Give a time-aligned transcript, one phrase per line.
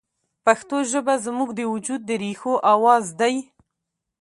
[0.45, 3.35] پښتو ژبه زموږ د وجود د ریښو اواز دی